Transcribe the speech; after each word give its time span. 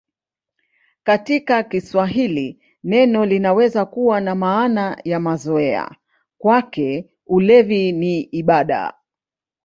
Katika 1.03 1.63
Kiswahili 1.63 2.59
neno 2.83 3.25
linaweza 3.25 3.85
kuwa 3.85 4.21
na 4.21 4.35
maana 4.35 5.01
ya 5.03 5.19
mazoea: 5.19 5.95
"Kwake 6.37 7.09
ulevi 7.27 7.91
ni 7.91 8.21
ibada". 8.21 8.93